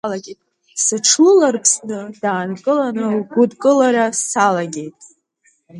[0.83, 4.99] Сыҽлыларԥсны даанкыланы лгәыдкылара салагеит.